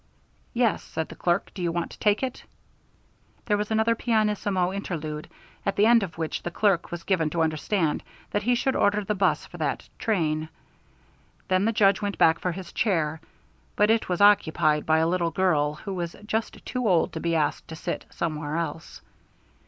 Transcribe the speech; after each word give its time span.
"Yes," 0.55 0.81
said 0.81 1.09
the 1.09 1.15
clerk. 1.15 1.51
"Do 1.53 1.61
you 1.61 1.71
want 1.71 1.91
to 1.91 1.99
take 1.99 2.23
it?" 2.23 2.43
There 3.45 3.55
was 3.55 3.69
another 3.69 3.93
pianissimo 3.93 4.73
interlude, 4.73 5.29
at 5.63 5.75
the 5.75 5.85
end 5.85 6.01
of 6.01 6.17
which 6.17 6.41
the 6.41 6.49
clerk 6.49 6.89
was 6.89 7.03
given 7.03 7.29
to 7.29 7.43
understand 7.43 8.01
that 8.31 8.41
he 8.41 8.55
should 8.55 8.75
order 8.75 9.03
the 9.03 9.13
'bus 9.13 9.45
for 9.45 9.57
that 9.57 9.87
train. 9.99 10.49
Then 11.49 11.65
the 11.65 11.71
Judge 11.71 12.01
went 12.01 12.17
back 12.17 12.39
for 12.39 12.51
his 12.53 12.73
chair, 12.73 13.21
but 13.75 13.91
it 13.91 14.09
was 14.09 14.21
occupied 14.21 14.87
by 14.87 14.97
a 14.97 15.07
little 15.07 15.29
girl 15.29 15.75
who 15.75 15.93
was 15.93 16.15
just 16.25 16.65
too 16.65 16.87
old 16.89 17.13
to 17.13 17.19
be 17.19 17.35
asked 17.35 17.67
to 17.67 17.75
sit 17.75 18.05
somewhere 18.09 18.55
else. 18.57 19.01